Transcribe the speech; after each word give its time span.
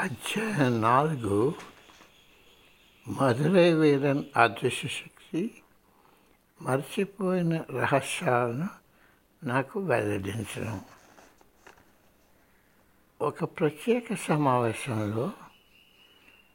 అధ్యాయం 0.00 0.80
నాలుగు 0.80 1.54
మధురై 3.08 3.72
వీరన్ 3.72 4.24
అదృశ్య 4.36 4.88
శక్తి 4.88 5.62
మర్చిపోయిన 6.62 7.64
రహస్యాలను 7.70 8.68
నాకు 9.44 9.80
వెల్లడించడం 9.80 10.80
ఒక 13.20 13.44
ప్రత్యేక 13.44 14.14
సమావేశంలో 14.14 15.30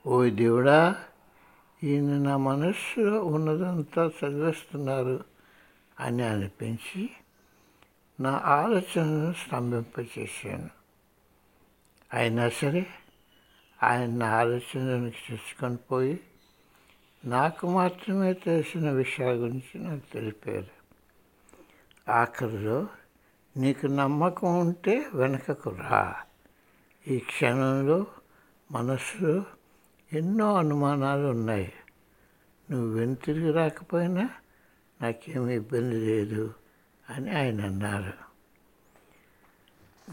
ఓ 0.05 0.23
దేవుడా 0.23 0.96
ఈయన 1.84 2.18
నా 2.18 2.38
మనస్సులో 2.38 3.23
ఉన్నదంతా 3.23 4.12
చదివేస్తున్నారు 4.20 5.23
అని 6.00 6.23
అనిపించి 6.23 7.09
నా 8.20 8.32
ఆలోచనను 8.32 9.34
స్తంభింపచేశాను. 9.34 10.70
అయినా 12.14 12.50
సరే 12.50 12.86
ఆయన 13.84 14.10
నా 14.10 14.29
ఆలోచనలకు 14.29 15.75
పోయి 15.75 16.20
నాకు 17.25 17.68
మాత్రమే 17.68 18.33
తెలిసిన 18.33 18.92
విషయాల 18.92 19.33
గురించి 19.33 19.79
నాకు 19.79 20.14
తెలిపారు. 20.14 20.86
ఆఖరిలో 22.11 22.88
నీకు 23.57 23.88
నమ్మకం 23.88 24.60
ఉంటే 24.60 25.06
వెనకకు 25.14 25.69
రా. 25.69 26.16
ఈ 27.07 27.19
క్షణంలో 27.19 28.06
మనసులో 28.71 29.43
ఎన్నో 30.14 30.55
అనుమానాలు 30.55 31.28
ఉన్నాయి. 31.28 31.74
నువ్వు 32.72 33.00
వెనుతిరిగి 33.00 33.52
రాకపోయినా 33.52 34.30
నాకేమీ 35.02 35.55
ఇబ్బంది 35.55 36.05
లేదు 36.05 36.53
అని 37.09 37.38
ఆయన 37.38 37.66
అన్నారు. 37.66 38.14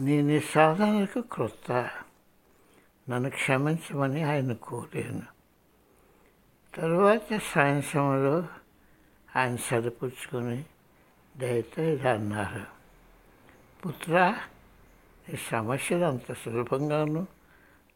నేను 0.03 0.31
ఈ 0.31 0.41
సాధనకు 0.41 1.21
క్రొత్త 1.21 1.91
నన్ను 3.11 3.31
క్షమించమని 3.31 4.23
ఆయన 4.23 4.53
కోరాను. 4.53 5.23
తరువాత 6.77 7.41
సాయంత్రంలో 7.55 8.49
ఆయన 9.37 9.57
సరిపుచ్చుకొని 9.57 10.65
దయతో 11.37 11.83
ఇలా 11.83 12.13
అన్నారు 12.13 12.67
పుత్ర 13.87 14.39
ఈ 15.33 15.37
సమస్యలు 15.37 16.05
అంత 16.05 16.33
సులభంగాను 16.33 17.27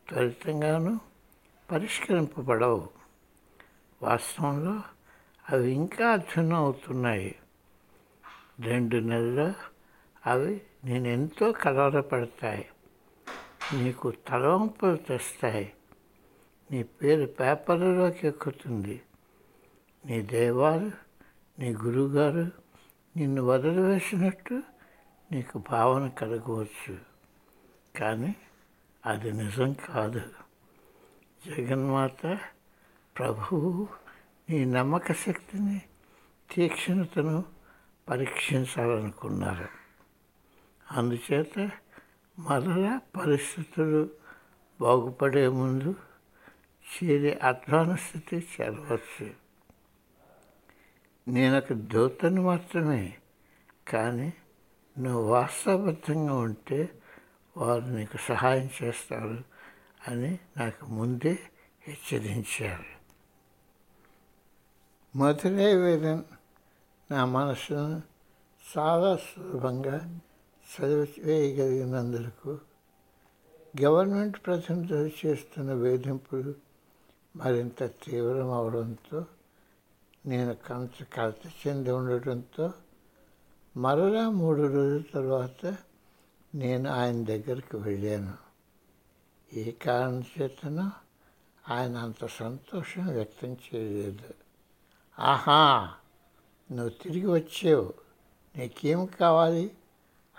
త్వరితంగాను 0.08 1.00
పరిష్కరింపబడవు. 1.70 2.88
వాస్తవంలో 4.02 4.82
అవి 5.50 5.70
ఇంకా 5.70 6.12
అధ్యయనం 6.12 6.54
అవుతున్నాయి. 6.54 7.36
రెండు 8.60 8.96
నెలల్లో 8.96 9.52
అవి 10.26 10.62
నేను 10.84 11.08
ఎంతో 11.08 11.52
కలవరపడతాయి. 11.52 12.68
నీకు 13.72 14.12
తలవంపులు 14.28 14.96
తెస్తాయి. 14.96 15.72
నీ 16.70 16.82
పేరు 16.82 17.26
పేపర్లోకి 17.26 18.26
ఎక్కుతుంది. 18.26 19.02
నీ 20.06 20.22
దేవాలు 20.22 20.90
నీ 21.58 21.74
గురువుగారు 21.74 22.50
నిన్ను 23.16 23.42
వదిలివేసినట్టు 23.42 24.62
నీకు 25.32 25.58
భావన 25.70 26.08
కలగవచ్చు. 26.08 26.98
కానీ 27.98 28.36
అది 29.06 29.32
నిజం 29.32 29.72
కాదు. 29.72 30.22
జగన్మాత 31.46 32.38
ప్రభువు 33.18 33.88
నీ 34.50 34.64
నమ్మక 34.64 35.12
శక్తిని 35.12 35.82
తీక్షణతను 36.54 37.44
పరీక్షించాలనుకున్నారు. 38.08 39.68
అందుచేత 40.92 41.70
మరలా 42.38 43.00
పరిస్థితులు 43.16 44.10
బాగుపడే 44.80 45.48
ముందు 45.48 45.94
చేరే 46.86 47.40
అధ్వాన 47.42 47.94
స్థితి 47.94 48.48
చేరవచ్చు. 48.60 49.30
నేను 51.28 51.58
ఒక 51.58 51.72
దూతను 51.72 52.42
మాత్రమే 52.42 53.16
కానీ 53.88 54.32
నువ్వు 54.98 55.22
వాస్తవబద్ధంగా 55.22 56.34
ఉంటే 56.34 57.02
వారు 57.56 57.84
నీకు 57.84 58.16
సహాయం 58.16 58.70
చేస్తారు 58.82 59.44
అని 60.08 60.38
నాకు 60.56 60.86
ముందే 60.86 61.38
హెచ్చరించారు. 61.88 62.96
మధురై 65.18 65.74
వేదన్ 65.74 66.22
నా 67.10 67.24
మనసును 67.24 68.02
చాలా 68.78 69.16
సులభంగా 69.16 70.20
చదివేయగలిగినందుకు 70.66 72.58
గవర్నమెంట్ 73.82 74.46
ప్రతినిధులు 74.46 75.26
చేస్తున్న 75.26 75.72
వేధింపులు 75.72 76.54
మరింత 77.36 77.86
తీవ్రం 77.86 78.50
అవడంతో 78.50 79.24
నేను 80.26 80.54
కంత 80.54 81.04
కలత 81.04 81.46
చెంది 81.46 81.90
ఉండటంతో 81.90 82.72
మరలా 83.76 84.30
మూడు 84.30 84.62
రోజుల 84.62 85.02
తర్వాత 85.14 85.76
నేను 86.54 86.90
ఆయన 86.90 87.24
దగ్గరికి 87.24 87.76
వెళ్ళాను. 87.76 88.34
ఏ 89.54 89.70
కారణం 89.70 90.20
చేతనో 90.20 90.90
ఆయన 91.68 91.96
అంత 91.96 92.26
సంతోషం 92.26 93.06
వ్యక్తం 93.08 93.48
చేయలేదు. 93.48 94.34
ఆహా! 95.18 95.92
నువ్వు 96.72 96.88
తిరిగి 96.88 97.26
వచ్చావు. 97.26 97.94
నీకేం 98.56 99.06
కావాలి? 99.06 99.70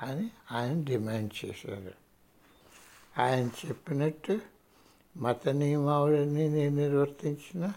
అని 0.02 0.31
ఆయన 0.52 0.84
డిమాండ్ 0.84 1.46
చేశారు. 1.46 1.94
ఆయన 3.22 3.50
చెప్పినట్టు 3.68 4.40
మత 5.18 5.50
నియమావళిని 5.50 6.50
నేను 6.50 6.75
నిర్వర్తించిన 6.75 7.74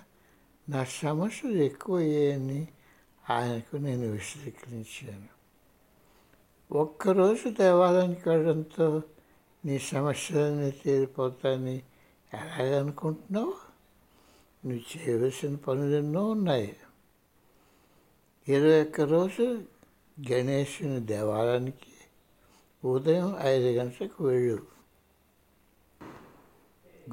నా 0.68 0.84
సమస్యలు 0.84 1.56
ఎక్కువయ్యాయని 1.56 2.68
ఆయనకు 3.30 3.76
నేను 3.76 4.06
విశదీకరించాను. 4.06 5.40
ఒక్కరోజు 6.74 7.48
దేవాలయానికి 7.48 8.28
వెళ్ళడంతో 8.28 9.02
నీ 9.64 9.78
సమస్యలన్నీ 9.78 10.70
తీరిపోతాయని 10.70 11.82
ఎలాగనుకుంటున్నావు 12.34 13.54
నువ్వు 14.66 14.98
చేయవలసిన 14.98 15.54
పనులు 15.54 15.96
ఎన్నో 15.96 16.28
ఉన్నాయి. 16.28 16.76
ఇరవై 18.48 18.82
ఒక్క 18.82 19.00
రోజు 19.00 19.62
గణేశుని 20.32 21.00
దేవాలయానికి 21.00 21.89
ఉదయం 22.84 23.36
ఐదు 23.40 23.78
గంటలకు 23.78 24.26
వెళ్ళు. 24.26 24.66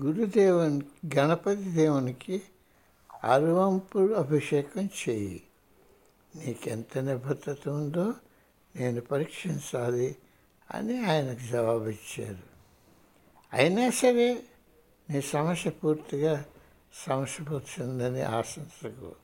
గురుదేవుని 0.02 0.82
గణపతి 1.18 1.64
దేవునికి 1.64 2.42
అరువంపుడు 3.24 4.14
అభిషేకం 4.14 4.90
చేయి. 5.10 5.44
నీకెంత 6.36 6.98
నిబద్ధత 6.98 7.70
ఉందో 7.70 8.14
నేను 8.76 9.02
పరీక్షించాలి 9.02 10.16
అని 10.74 11.06
ఆయనకు 11.06 11.52
జవాబిచ్చారు. 11.52 12.58
అయినా 13.54 13.90
సరే 13.90 14.44
నీ 15.10 15.22
సమస్య 15.22 15.70
పూర్తిగా 15.70 16.46
సమస్యపోతుందని 16.94 18.22
ఆశించకు. 18.22 19.16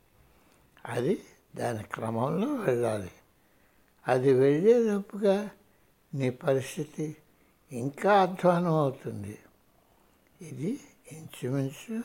అది 0.86 1.26
దాని 1.56 1.84
క్రమంలో 1.84 2.53
వెళ్ళాలి. 2.53 3.12
అది 4.08 4.34
వెళ్ళేలోపుగా 4.34 5.50
నీ 6.13 6.29
పరిస్థితి 6.29 7.16
ఇంకా 7.72 8.22
అధ్వానం 8.22 8.74
అవుతుంది. 8.74 9.40
ఇది 10.41 10.79
ఇంచుమించు 11.12 12.03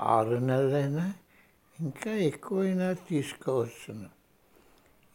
ఆరు 0.00 0.36
నెలలైనా 0.36 1.14
ఇంకా 1.80 2.10
ఎక్కువైనా 2.10 2.92
తీసుకోవచ్చును. 2.92 4.08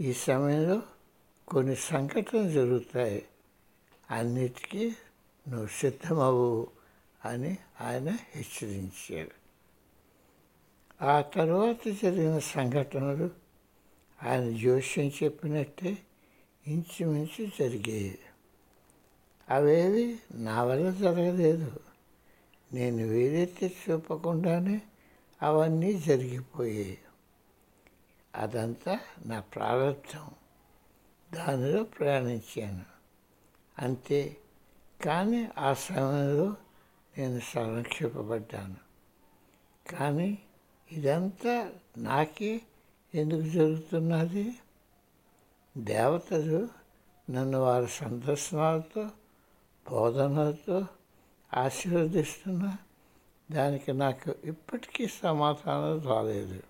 ఈ 0.01 0.13
సమయంలో 0.13 0.81
కొన్ని 1.47 1.75
సంఘటనలు 1.75 2.49
జరుగుతాయి. 2.49 3.25
అన్నిటికీ 4.11 4.95
నువ్వు 5.49 5.67
సిద్ధమవు 5.67 6.67
అని 7.25 7.57
ఆయన 7.81 8.09
హెచ్చరించారు 8.09 9.31
ఆ 11.01 11.21
తర్వాత 11.21 11.87
జరిగిన 11.87 12.39
సంఘటనలు 12.39 13.29
ఆయన 14.23 14.57
జోష్యం 14.57 15.11
చెప్పినట్టే 15.23 15.97
ఇంచుమించు 16.67 17.45
జరిగాయి 17.45 18.19
అవేవి 19.49 20.19
నా 20.33 20.63
వల్ల 20.63 20.89
జరగలేదు. 20.89 21.79
నేను 22.73 23.07
వేరెత్తి 23.07 23.75
చూపకుండానే 23.89 24.81
అవన్నీ 25.41 25.93
జరిగిపోయాయి. 25.93 26.97
అదంతా 28.35 28.99
నా 29.25 29.39
ప్రారంభం. 29.39 30.29
దానిలో 31.33 31.83
ప్రయాణించాను. 31.83 32.85
అంతే. 33.79 34.37
కానీ 35.05 35.49
ఆ 35.57 35.73
సమయంలో 35.73 36.55
నేను 37.17 37.39
సంరక్షింపబడ్డాను. 37.39 38.75
కానీ 39.91 40.37
ఇదంతా 40.91 41.71
నాకే 41.97 42.61
ఎందుకు 43.15 43.41
జరుగుతున్నది? 43.41 44.55
దేవతలు 45.77 46.67
నన్ను 47.29 47.59
వారి 47.59 47.87
సందర్శనాలతో 47.87 49.09
బోధనలతో 49.91 50.85
ఆశీర్వదిస్తున్న 51.53 52.75
దానికి 53.51 53.93
నాకు 53.93 54.35
ఇప్పటికీ 54.43 55.07
సమాధానం 55.07 56.09
రాలేదు. 56.09 56.63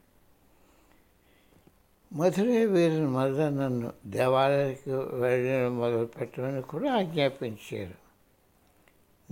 మధురై 2.14 2.66
వీరిని 2.66 3.08
మరల 3.08 3.50
నన్ను 3.50 3.94
దేవాలయానికి 4.06 4.94
వెళ్ళడం 4.94 5.78
మొదలు 5.78 6.06
పెట్టమని 6.06 6.62
కూడా 6.62 6.94
ఆజ్ఞాపించారు. 6.94 7.96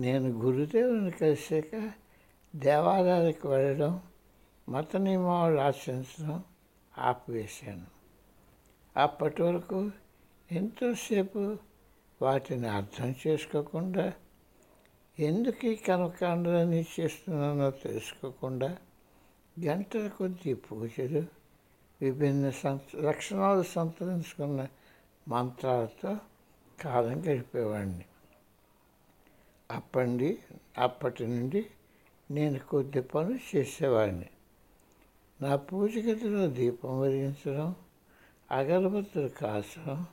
నేను 0.01 0.29
గురుదేవుని 0.29 1.11
కలిసాక 1.11 1.91
దేవాలయాలకు 2.55 3.47
వెళ్ళడం 3.47 4.01
మత 4.69 4.95
నియమాలు 4.95 5.59
ఆచరించడం 5.59 6.43
ఆపివేశాను. 6.97 7.96
అప్పటి 8.97 9.41
వరకు 9.41 9.91
ఎంతోసేపు 10.51 11.57
వాటిని 12.21 12.67
అర్థం 12.67 13.15
చేసుకోకుండా 13.27 14.13
ఎందుకు 15.19 15.65
ఈ 15.65 15.75
కర్మకాండలన్నీ 15.75 16.87
చేస్తున్నానో 16.99 17.71
తెలుసుకోకుండా 17.71 18.77
గంటల 19.59 20.07
కొద్దీ 20.07 20.53
పూజలు 20.53 21.23
విభిన్న 22.01 22.49
సంత 22.49 22.95
లక్షణాలు 22.95 23.63
సంతరించుకున్న 23.63 24.67
మంత్రాలతో 25.27 26.17
కాలం 26.79 27.19
గడిపేవాడిని. 27.19 28.05
అప్పటి 29.71 30.39
అప్పటి 30.77 31.27
నుండి 31.27 31.65
నేను 32.31 32.59
కొద్ది 32.59 33.01
పనులు 33.01 33.57
చేసేవాడిని. 33.57 34.29
నా 35.41 35.55
పూజ 35.55 35.97
గదిలో 35.97 36.47
దీపం 36.47 37.01
వెలిగించడం 37.01 37.75
అగరబత్తుల 38.51 39.27
కాసం 39.27 40.05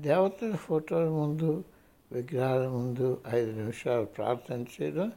దేవతల 0.00 0.54
ఫోటోల 0.56 1.08
ముందు 1.08 1.64
విగ్రహాల 2.12 2.68
ముందు 2.68 3.22
ఐదు 3.28 3.50
నిమిషాలు 3.50 4.04
ప్రార్థన 4.04 4.60
చేయడం 4.62 5.12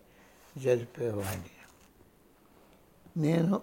జరిపేవాడిని 0.57 1.54
నేను 3.18 3.62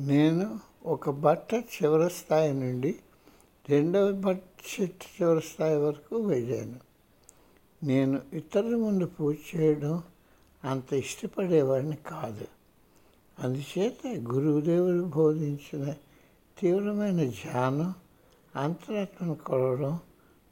నేను 0.00 0.60
ఒక 0.84 1.10
బట్ట 1.10 1.54
చివరి 1.54 2.10
స్థాయి 2.10 2.52
నుండి 2.52 3.00
రెండవ 3.68 4.12
బట్ట 4.12 4.44
చెట్టు 4.72 5.04
చివరి 5.04 5.40
స్థాయి 5.40 5.76
వరకు 5.76 6.16
వెళ్ళాను. 6.16 6.80
నేను 7.84 8.22
ఇతరుల 8.32 8.76
ముందు 8.76 9.06
పూజ 9.06 9.36
చేయడం 9.56 10.02
అంత 10.64 10.92
ఇష్టపడేవాడిని 10.92 11.96
కాదు. 11.96 12.55
అందుచేత 13.38 14.06
గురుదేవుడు 14.06 15.04
బోధించిన 15.04 15.94
తీవ్రమైన 16.58 17.30
ధ్యానం 17.30 17.94
అంతరాత్మను 18.56 19.34
కొలవడం 19.34 19.98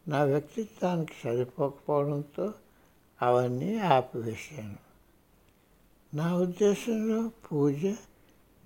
నా 0.09 0.25
వ్యక్తిత్వానికి 0.25 1.13
సరిపోకపోవడంతో 1.25 2.53
అవన్నీ 3.23 3.79
ఆపివేశాను. 3.79 4.79
నా 6.15 6.37
ఉద్దేశంలో 6.37 7.29
పూజ 7.29 7.95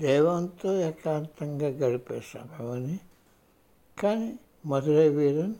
దైవంతో 0.00 0.81
ఏకాంతంగా 0.81 1.69
గడిపే 1.69 2.21
సమయమని 2.21 2.99
కానీ 4.03 4.38
మధురై 4.67 5.09
వీరన్ 5.09 5.55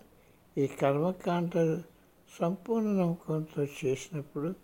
ఈ 0.59 0.67
కర్మకాండలు 0.67 1.83
సంపూర్ణ 2.41 2.89
నమ్మకంతో 2.89 3.63
చేసినప్పుడు 3.63 4.55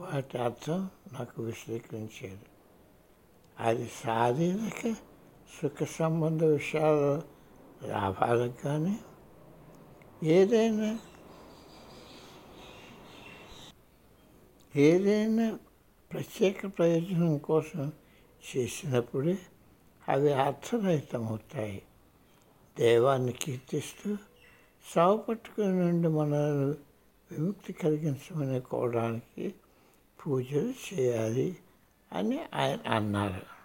వాటి 0.00 0.38
అర్థం 0.38 0.90
నాకు 1.12 1.42
విశ్లేషించారు 1.42 2.55
అది 3.60 3.90
శారీరక 4.04 4.92
సుఖ 5.62 5.84
సంబంధ 5.84 6.44
విషయాలు 6.44 7.22
లాభాలకు 7.86 8.62
కానీ 8.62 8.98
ఏదైనా 10.22 10.98
ఏదైనా 14.76 15.58
ప్రత్యేక 16.12 16.78
ప్రయోజనం 16.78 17.38
కోసం 17.38 17.92
చేసినప్పుడే 18.46 19.38
అవి 20.08 20.32
అర్థరహితమవుతాయి. 20.32 21.82
దేవాన్ని 22.78 23.32
కీర్తిస్తూ 23.32 24.16
సాగు 24.94 25.16
పట్టుకుని 25.16 25.80
నుండి 25.80 26.08
మనల్ని 26.08 26.74
విముక్తి 27.32 27.72
కలిగించమని 27.72 28.60
కోవడానికి 28.60 29.54
పూజలు 30.26 30.74
చేయాలి. 30.94 31.56
అని 32.16 32.40
ఆయన 32.54 32.78
అన్నారు. 32.88 33.56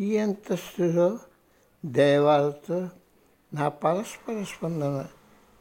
ఈ 0.00 0.18
అంతస్తులో 0.18 1.18
దైవాలతో 1.84 2.88
నా 3.54 3.68
పరస్పర 3.68 4.44
స్పందన 4.44 5.06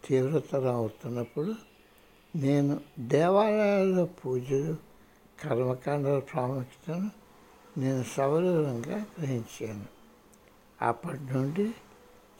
తీవ్రతరం 0.06 0.76
అవుతున్నప్పుడు 0.76 1.56
నేను 2.36 2.80
దేవాలయాల్లో 3.00 4.06
పూజలు 4.06 4.76
కర్మకాండాల 5.44 6.20
ప్రాముఖ్యతను 6.20 7.12
నేను 7.78 8.04
సవరూరంగా 8.04 8.98
గ్రహించాను. 8.98 9.86
అప్పటి 10.82 11.24
నుండి 11.24 11.68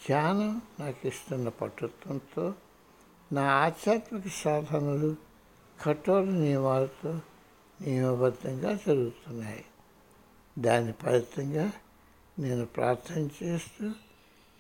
ధ్యానం 0.08 0.62
నాకు 0.80 1.08
ఇస్తున్న 1.08 1.50
పట్టుత్వంతో 1.50 2.54
నా 3.32 3.42
ఆధ్యాత్మిక 3.42 4.24
సాధనలు 4.28 5.16
కఠోర 5.86 6.24
నియమాలతో 6.24 7.20
నియమబద్ధంగా 7.82 8.74
జరుగుతున్నాయి. 8.74 9.66
దాని 10.60 10.92
ఫలితంగా 10.92 11.72
నేను 12.40 12.66
ప్రార్థన 12.66 13.28
చేస్తూ 13.44 13.90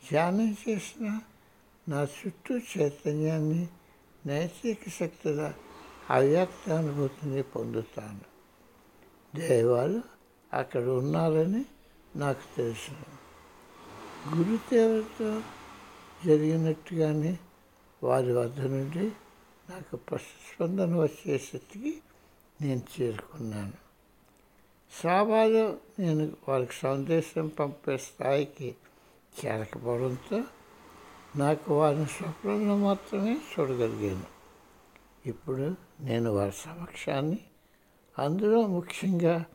ధ్యానం 0.09 0.55
చేసిన 0.69 1.19
నా 1.89 2.03
చుట్టూ 2.03 2.57
చైతన్యాన్ని 2.57 3.67
నైతిక 4.25 4.89
శక్తుల 4.89 5.53
అవ్యక్త 6.09 6.69
అనుభూతిని 6.69 7.43
పొందుతాను. 7.43 8.21
దైవాలు 9.39 10.01
అక్కడ 10.53 10.83
ఉన్నారని 10.83 11.65
నాకు 12.15 12.57
తెలుసు. 12.57 12.91
గురుదేవులతో 14.35 15.41
జరిగినట్టుగానే 16.25 17.37
వారి 18.03 18.33
వద్ద 18.33 18.61
నుండి 18.61 19.11
నాకు 19.69 19.95
ప్రతిస్పందన 19.95 20.95
వచ్చే 20.95 21.37
స్థితికి 21.37 22.01
నేను 22.61 22.81
చేరుకున్నాను. 23.01 23.73
సాబాలో 25.03 25.77
నేను 25.99 26.33
వారికి 26.47 26.73
సందేశం 26.73 27.47
పంపే 27.47 27.97
స్థాయికి 27.97 28.75
చేరకపోవడంతో 29.45 30.43
నాకు 31.35 31.79
వారిని 31.79 32.05
స్వప్నంలో 32.05 32.77
మాత్రమే 32.77 33.41
చూడగలిగాను. 33.59 34.23
ఇప్పుడు 35.25 35.75
నేను 36.01 36.31
వారి 36.31 36.51
సమక్షాన్ని 36.51 37.39
అందులో 38.19 38.67
ముఖ్యంగా 38.67 39.45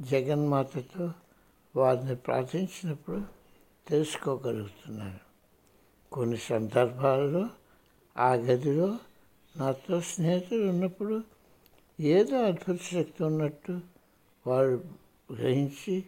జగన్మాతతో 0.00 1.12
వారిని 1.76 2.16
ప్రార్థించినప్పుడు 2.16 3.22
తెలుసుకోగలుగుతున్నాను. 3.88 5.18
కొన్ని 6.12 6.36
సందర్భాల్లో 6.36 7.48
ఆ 8.16 8.34
గదిలో 8.34 8.98
నాతో 9.56 10.00
స్నేహితులు 10.00 10.68
ఉన్నప్పుడు 10.68 11.22
ఏదో 12.02 12.42
అద్భుత 12.42 12.80
శక్తి 12.82 13.24
ఉన్నట్టు 13.24 13.80
వారు 14.46 14.84
గ్రహించి 15.32 16.04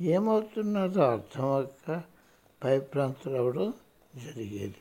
ఏమవుతున్నదో 0.00 1.02
అర్థమక్క 1.02 2.02
భయభ్రాంతులు 2.64 3.36
అవ్వడం 3.36 3.72
జరిగేది. 4.16 4.74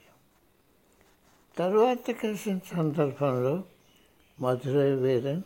తర్వాత 1.58 2.12
కలిసిన 2.12 2.60
సందర్భంలో 2.76 3.64
మధురై 4.42 4.92
వీరన్ 4.92 5.42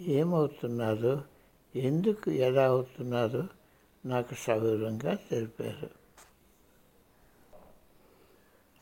ఏమవుతున్నారో 0.00 1.22
ఎందుకు 1.76 2.30
ఎలా 2.30 2.66
అవుతున్నారో 2.66 3.44
నాకు 4.06 4.34
సవివరంగా 4.34 5.14
తెలిపారు. 5.14 5.90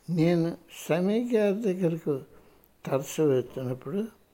నేను 0.09 0.57
సమీ 0.87 1.31
గారి 1.33 1.61
దగ్గరకు 1.61 2.21
తరచు 2.85 3.23
వెళ్తున్నప్పుడు 3.23 4.24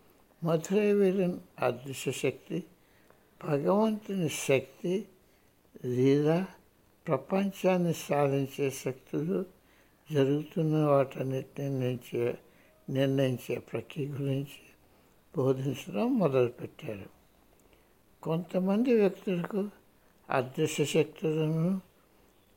మధురై 0.43 0.91
వీరన్ 0.93 1.39
అదృశ్య 1.59 2.11
శక్తి 2.11 2.63
భగవంతుని 3.43 4.29
శక్తి 4.29 5.05
లీల 5.85 6.45
ప్రపంచాన్ని 7.07 7.93
సాధించే 7.93 8.69
శక్తులు 8.69 9.45
జరుగుతున్న 10.11 10.85
వాటన్నిటిని 10.85 11.69
నిర్ణయించే 11.69 12.37
నిర్ణయించే 12.89 13.59
ప్రక్రియ 13.59 14.07
గురించి 14.07 14.61
బోధించడం 15.37 16.19
మొదలుపెట్టారు. 16.19 17.09
కొంతమంది 18.23 18.93
వ్యక్తులకు 18.93 19.69
అదృశ్య 20.29 20.85
శక్తులను 20.85 21.81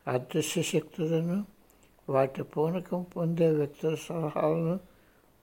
అదృశ్య 0.08 0.62
శక్తులను 0.62 1.44
వాటి 2.08 2.42
పూనకం 2.42 3.02
పొందే 3.02 3.50
వ్యక్తుల 3.50 3.94
సలహాలను 3.94 4.80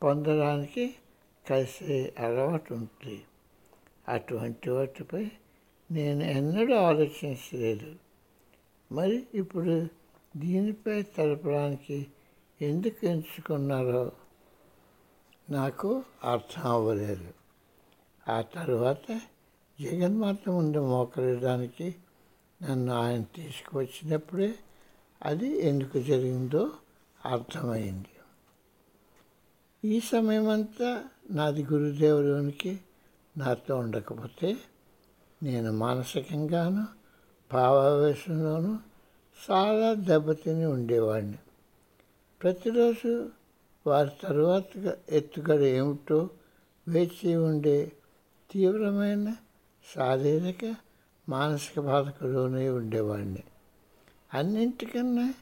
పొందడానికి 0.03 0.93
కలిసే 1.49 2.13
అలవాటు 2.19 2.73
ఉంటుంది 2.73 3.23
అటువంటి 4.07 4.69
వాటిపై 4.69 5.31
నేను 5.91 6.23
ఎన్నడూ 6.23 6.73
ఆలోచించలేదు. 6.75 7.95
మరి 8.91 9.27
ఇప్పుడు 9.33 9.87
దీనిపై 10.37 11.01
తెలపడానికి 11.01 12.07
ఎందుకు 12.61 13.05
ఎంచుకున్నారో 13.05 14.11
నాకు 15.49 16.03
అర్థం 16.23 16.71
అవ్వలేదు. 16.71 17.33
ఆ 18.27 18.41
తర్వాత 18.41 19.21
జగన్మాత 19.81 20.49
ముందు 20.49 20.77
మోకరడానికి 20.77 21.95
నన్ను 22.61 22.93
ఆయన 22.93 23.21
తీసుకువచ్చినప్పుడే 23.21 24.53
అది 25.23 25.61
ఎందుకు 25.67 25.99
జరిగిందో 25.99 26.71
అర్థమైంది. 27.25 28.07
ఈ 29.85 29.99
సమయమంతా 29.99 31.03
నాది 31.31 31.63
గురుదేవునికి 31.63 32.79
నాతో 33.37 33.77
ఉండకపోతే 33.77 34.57
నేను 35.43 35.71
మానసికంగాను 35.71 36.87
భావావేశంలోనూ 37.53 38.77
చాలా 39.51 39.93
దెబ్బతిని 39.93 40.65
ఉండేవాడిని. 40.65 41.37
ప్రతిరోజు 42.41 43.29
వారి 43.87 44.09
తరువాత 44.23 44.97
ఎత్తుగడ 45.09 45.59
ఏమిటో 45.59 46.29
వేచి 46.87 47.35
ఉండే 47.35 47.91
తీవ్రమైన 48.51 49.35
శారీరక 49.95 50.75
మానసిక 51.29 51.79
బాధకు 51.79 52.25
లోనే 52.25 52.69
ఉండేవాడిని. 52.69 53.43
అన్నింటికన్నా 54.33 55.33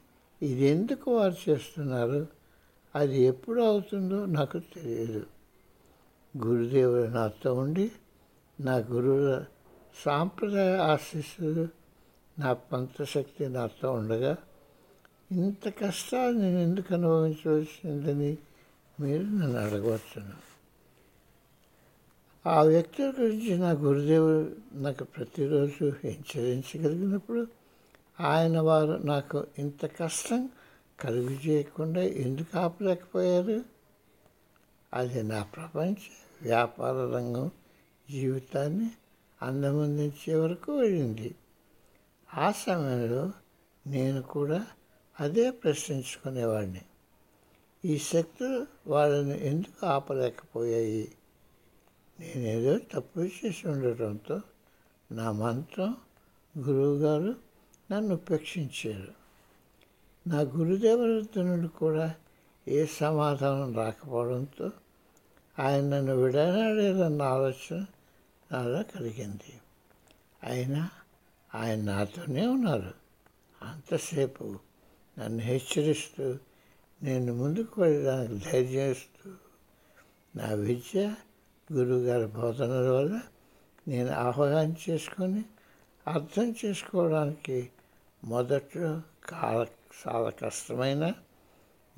ఇది 0.41 0.65
ఎందుకు 0.65 1.17
వారు 1.17 1.49
చేస్తున్నారు? 1.49 2.27
అది 2.95 3.21
ఎప్పుడు 3.21 3.61
అవుతుందో 3.61 4.25
నాకు 4.25 4.59
తెలియదు. 4.59 5.38
గురుదేవుడు 6.37 7.09
నాతో 7.09 7.53
ఉండి 7.53 7.91
నా 8.59 8.75
గురువుల 8.75 9.45
సాంప్రదాయ 10.05 10.77
ఆశీస్సులు 10.77 11.67
నా 12.39 12.53
పంతశక్తి 12.53 13.49
నాతో 13.49 13.91
ఉండగా 13.91 14.37
ఇంత 15.31 15.69
కష్టాలు 15.69 16.37
నేను 16.37 16.59
ఎందుకు 16.59 16.93
అనుభవించవలసిందని 16.93 18.37
మీరు 18.99 19.23
నన్ను 19.23 19.59
అడగవచ్చును. 19.59 20.49
ఆ 22.49 22.63
వ్యక్తుల 22.63 23.13
గురించి 23.19 23.57
నా 23.57 23.71
గురుదేవుడు 23.71 24.51
నాకు 24.73 25.03
ప్రతిరోజు 25.03 25.93
హెచ్చరించగలిగినప్పుడు 26.03 27.47
ఆయన 28.19 28.59
వారు 28.59 28.91
నాకు 28.91 29.47
ఇంత 29.59 29.85
కష్టం 29.85 30.49
కలుగు 30.99 31.47
చేయకుండా 31.47 32.01
ఎందుకు 32.01 32.57
ఆపలేకపోయారు? 32.57 33.78
అది 34.93 35.23
నా 35.23 35.43
ప్రపంచ. 35.43 35.95
వ్యాపార 36.41 36.93
రంగం 37.15 37.51
జీవితాన్ని 38.09 38.91
అందమందించే 39.41 40.35
వరకు 40.35 40.77
వెళ్ళింది. 40.77 41.35
ఆ 42.33 42.51
సమయంలో 42.51 43.31
నేను 43.87 44.21
కూడా 44.21 44.67
అదే 45.19 45.51
ప్రశ్నించుకునేవాడిని. 45.51 46.81
ఈ 47.85 47.97
శక్తులు 47.97 48.67
వాళ్ళని 48.87 49.47
ఎందుకు 49.47 49.85
ఆపలేకపోయాయి? 49.85 51.11
నేనేదో 52.19 52.79
తప్పు 52.93 53.19
చేసి 53.19 53.67
ఉండటంతో 53.67 54.41
నా 55.11 55.31
మంత్రం 55.31 55.97
గురువుగారు 56.59 57.35
నన్ను 57.91 58.13
ఉపేక్షించారు. 58.13 59.13
నా 60.29 60.39
గురుదేవరుద్ధనుడు 60.41 61.67
కూడా 61.67 62.15
ఏ 62.67 62.85
సమాధానం 62.85 63.75
రాకపోవడంతో 63.75 64.71
ఆయన 65.59 65.83
నన్ను 65.89 66.15
విడనాడేదన్న 66.15 67.21
ఆలోచన 67.21 67.85
నాలో 68.51 68.83
కలిగింది. 68.83 69.61
అయినా 70.43 70.89
ఆయన 71.55 71.81
నాతోనే 71.81 72.47
ఉన్నారు. 72.47 72.93
అంతసేపు 73.63 74.59
నన్ను 75.17 75.39
హెచ్చరిస్తూ 75.39 76.37
నేను 77.01 77.33
ముందుకు 77.33 77.81
వెళ్ళడానికి 77.81 78.51
ధైర్యం 78.51 78.91
ఇస్తూ 78.91 79.29
నా 80.35 80.53
విద్య 80.53 81.15
గురువుగారి 81.73 82.25
బోధనల 82.25 82.89
వల్ల 82.89 83.21
నేను 83.87 84.09
ఆహ్వానం 84.09 84.75
చేసుకొని 84.89 85.43
అర్థం 86.07 86.55
చేసుకోవడానికి 86.65 87.69
మొదట్లో 88.23 89.01
కాల 89.29 89.65
చాలా 89.99 90.29
కష్టమైన 90.29 91.13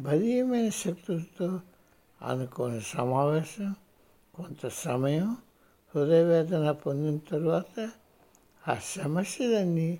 బలీయమైన 0.01 0.69
శక్తులతో 0.69 1.47
అనుకోని 2.21 2.81
సమావేశం 2.81 3.71
కొంత 4.35 4.67
సమయం 4.67 5.29
హృదయవేదన 5.95 6.71
పొందిన 6.71 7.17
తరువాత 7.31 7.91
ఆ 8.63 8.75
సమస్యలన్నీ 8.97 9.91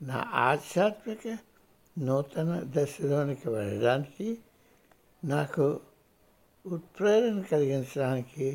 నా 0.00 0.18
ఆధ్యాత్మిక 0.48 1.38
నూతన 1.96 2.50
దశలోనికి 2.66 3.48
వెళ్ళడానికి 3.50 4.28
నాకు 5.22 5.80
ఉత్ప్రేరణ 6.66 7.38
కలిగించడానికి 7.42 8.48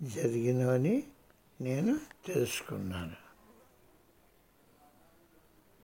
జరిగినవని 0.00 0.96
నేను 1.60 1.92
తెలుసుకున్నాను. 2.26 3.21